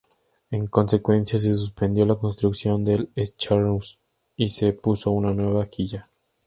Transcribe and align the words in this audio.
En 0.51 0.65
consecuencia 0.65 1.37
se 1.37 1.53
suspendió 1.55 2.07
la 2.07 2.15
construcción 2.15 2.83
del 2.83 3.11
"Scharnhorst" 3.15 4.01
y 4.35 4.49
se 4.49 4.73
puso 4.73 5.11
una 5.11 5.31
nueva 5.31 5.63
quilla. 5.67 6.09